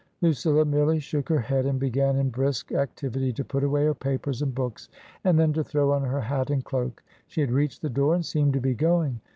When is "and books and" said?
4.41-5.37